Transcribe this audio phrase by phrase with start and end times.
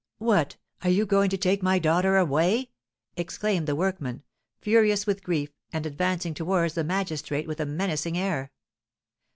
[0.17, 0.57] "What!
[0.81, 2.71] are you going to take my daughter away?"
[3.15, 4.23] exclaimed the workman,
[4.59, 8.51] furious with grief, and advancing towards the magistrate with a menacing air.